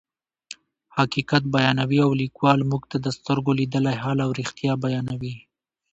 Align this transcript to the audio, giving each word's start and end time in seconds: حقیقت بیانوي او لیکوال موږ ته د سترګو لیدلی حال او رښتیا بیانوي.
حقیقت 0.97 1.43
بیانوي 1.55 1.99
او 2.05 2.11
لیکوال 2.21 2.59
موږ 2.69 2.83
ته 2.91 2.97
د 3.05 3.07
سترګو 3.17 3.51
لیدلی 3.59 3.95
حال 4.03 4.17
او 4.25 4.29
رښتیا 4.39 4.73
بیانوي. 4.83 5.35